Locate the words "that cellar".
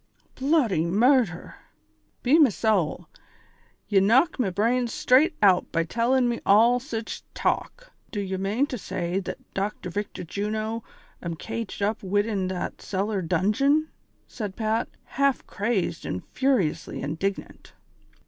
12.47-13.21